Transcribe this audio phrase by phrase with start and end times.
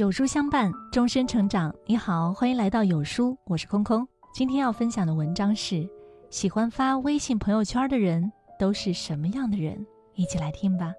[0.00, 1.70] 有书相伴，终身成长。
[1.84, 4.08] 你好，欢迎来到有书，我是空空。
[4.32, 5.86] 今天要分享的文章是：
[6.30, 9.86] 喜欢发微信朋友圈的人都是什么样的人？
[10.14, 10.94] 一起来听吧。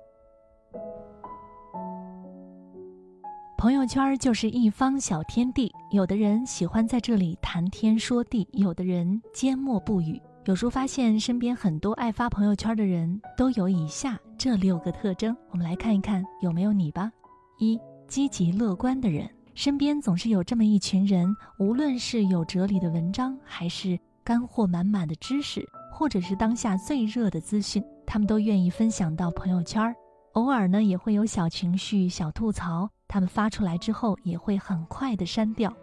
[3.58, 10.22] 朋友圈就是一方小天地，有的人喜欢在这里谈天说地，有的人缄默不语。
[10.46, 17.12] 有书发现，身边很多爱发朋友圈的人都有以下这六个特征，我们来看一看有没有你吧。
[17.58, 17.80] 一
[18.12, 19.26] 积极乐观的人，
[19.56, 29.96] 身边总是有这么一群人，无论是有哲理的文章，还是干货满满的知识，或者是当下最热的资讯，他们都愿意分享到朋友圈。
[30.34, 35.74] 偶尔呢，也会有小情绪、小吐槽，他们发出来之后也会很快的删掉，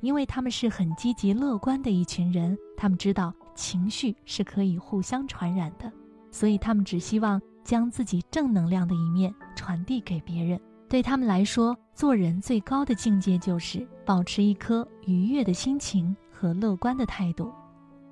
[0.00, 2.58] 因为他们是很积极乐观的一群人。
[2.76, 5.88] 他们知道情绪是可以互相传染的，
[6.32, 10.60] 所以他们只希望将自己正能量的一面传递给别人。
[10.88, 17.52] 对他们来说，做人最高的境界就是保持一颗愉悦的心情和乐观的态度。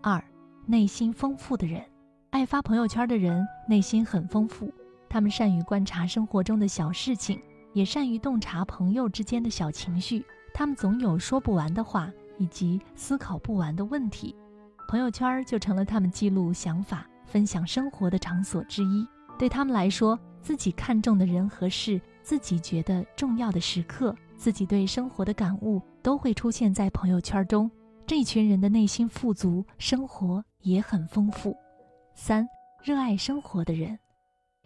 [0.02, 0.22] 二，
[0.66, 1.82] 内心丰富的人，
[2.28, 4.70] 爱发朋友圈的人内心很丰富，
[5.08, 7.40] 他们善于观察生活中的小事情，
[7.72, 10.22] 也善于洞察朋友之间的小情绪。
[10.52, 14.36] 他们总有说不完的话，以及思考不完的问题，
[14.86, 19.06] 朋友圈就成了他们记录想法、分享生活的场所之一。
[19.38, 21.98] 对他们来说，自己看重的人和事。
[22.26, 27.70] 自己觉得重要的时刻，自己对生活的感悟，都会出现在朋友圈中。
[28.04, 31.56] 这群人的内心富足，生活也很丰富。
[32.16, 32.44] 三，
[32.82, 33.96] 热爱生活的人，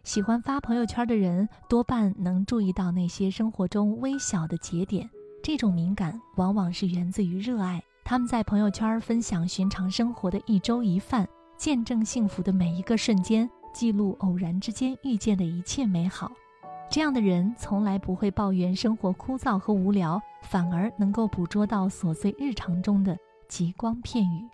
[0.05, 5.07] 喜欢发朋友圈的人，多半能注意到那些生活中微小的节点。
[5.43, 7.83] 这种敏感，往往是源自于热爱。
[8.07, 16.33] 他们在朋友圈分享寻常生活的一粥一饭，见证幸福的每一个瞬间，记录偶然之间遇见的一切美好。
[16.91, 23.17] 这样的人从来不会抱怨生活枯燥和无聊，反而能够捕捉到琐碎日常中的
[23.49, 24.45] 极光片语。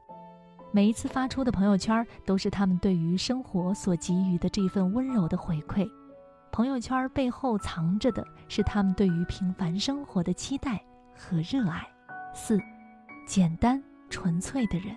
[0.70, 5.88] 每一次发出的朋友圈，都是他们对于生活所给予的这份温柔的回馈。
[6.52, 10.78] 朋友圈背后藏着的是他们对于平凡生活的期待
[11.16, 11.88] 和热爱。
[12.34, 12.60] 四，
[13.26, 14.94] 简单纯粹的人，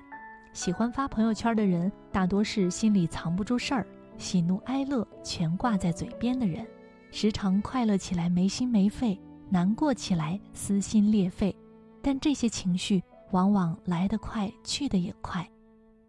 [0.51, 6.67] 喜欢发朋友圈的人，大多是心里藏不住事儿，喜怒哀乐全挂在嘴边的人。
[7.11, 11.55] 时常快乐起来没心没肺，难过起来撕心裂肺，
[12.01, 15.47] 但这些情绪往往来得快，去得也快。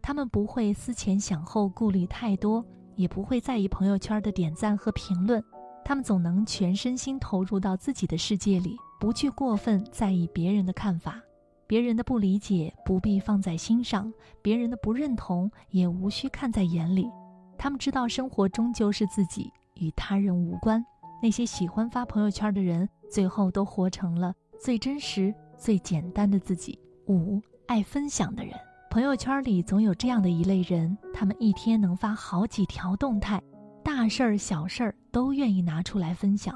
[0.02, 2.64] 他们不会思前想后，顾虑太多，
[2.96, 5.42] 也不会在意朋友圈的点赞和评论。
[5.84, 11.20] 他们总能全身心投入到自己的世界里，不去过分在意别人的看法。
[11.66, 14.12] 别人的不理解不必放在心上，
[14.42, 17.08] 别人的不认同也无需看在眼里。
[17.56, 19.50] 他们知道生活终究是自己。
[19.80, 20.84] 与他人无关。
[21.22, 26.78] 那些喜欢发朋友圈的人，最后都活成了最真实、最简单的自己。
[27.08, 28.54] 五爱分享的人，
[28.91, 33.42] 朋友圈里总有这样的一类人，他们一天能发好几条动态，
[33.82, 36.54] 大事儿、小事儿都愿意拿出来分享。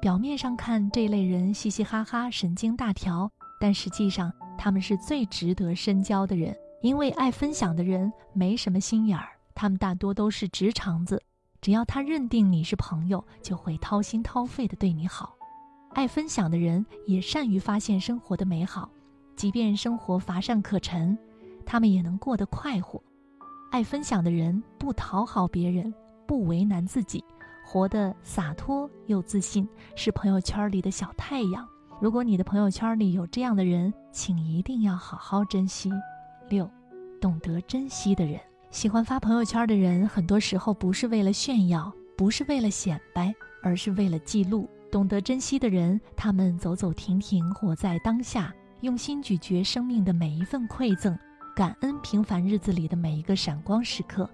[0.00, 3.30] 表面上看，这类人嘻嘻哈哈、神经大条，
[3.60, 6.56] 但实际上他们是最值得深交的人。
[6.80, 11.20] 因为爱分享的人没什么心眼儿，他们大多都是直肠子。
[11.60, 15.34] 只要他认定你是朋友，就会掏心掏肺的对你好。
[15.94, 18.88] 爱分享的人也善于发现生活的美好，
[19.34, 21.18] 即便生活乏善可陈，
[21.66, 23.02] 他们也能过得快活。
[23.70, 25.92] 爱分享的人不讨好别人，
[26.26, 27.24] 不为难自己，
[27.66, 31.66] 活得洒脱又自信，是朋友圈里的小太阳。
[32.00, 35.90] 如果你的朋友圈里有这样的人，请一定要好好珍惜。
[36.48, 36.70] 六，
[37.20, 38.40] 懂得珍惜的人。
[38.70, 44.68] 喜欢发朋友圈的人，很多时候不是为了炫耀，不是为了显摆，而是为了记录。
[44.90, 51.18] 懂得珍惜的人，他们走走停停，活在当下，用心咀嚼生命的每一份馈赠，
[51.56, 54.28] 感恩平凡日子里的每一个闪光时刻。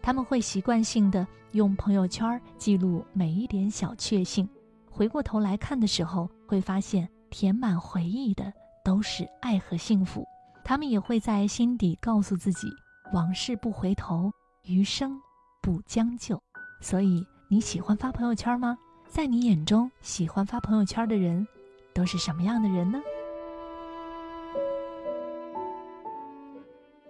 [0.00, 4.48] 他们会习惯性的用朋友圈记录每一点小确幸，
[4.88, 8.52] 回过头来看的时候，会发现填满回忆的
[8.84, 10.24] 都是爱和幸福。
[10.64, 12.68] 他们也会在心底告诉自己。
[13.12, 14.32] 往事不回头，
[14.64, 15.20] 余生
[15.60, 16.40] 不将就。
[16.80, 18.76] 所以你喜欢发朋友圈吗？
[19.06, 21.46] 在你眼中，喜欢发朋友圈的人
[21.94, 23.00] 都是什么样的人呢？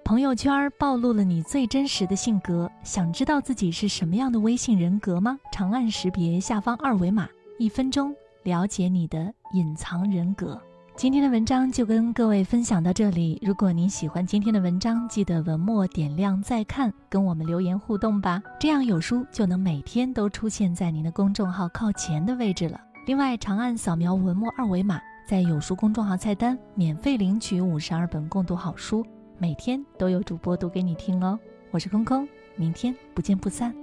[0.04, 2.70] 朋友圈暴露了你最真实的性格。
[2.82, 5.38] 想知道自己是什么样的微信人格吗？
[5.52, 7.28] 长按识别下方二维码，
[7.58, 10.60] 一分钟了解你的隐藏人格。
[10.94, 13.40] 今天的文章就跟各位分享到这里。
[13.42, 18.40] 如果您喜欢今天的文章，记得文末点亮再看，跟我们留言互动吧。
[18.60, 22.78] 这样有书就能每天都出现在您的公众号靠前的位置了。
[23.06, 29.04] 另外，长按扫描文末二维码，在有书公众号菜单免费领取五十二本共读好书，
[29.38, 31.38] 每天都有主播读给你听哦。
[31.70, 33.74] 我是空空，明天不见不散。